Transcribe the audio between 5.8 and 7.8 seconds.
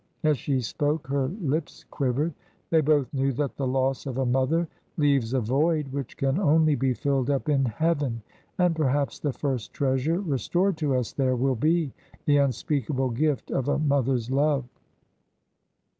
which can only be filled up in